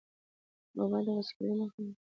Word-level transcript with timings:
اوبه 0.79 0.99
د 1.05 1.07
وچکالۍ 1.17 1.53
مخه 1.59 1.79
نیسي. 1.83 1.89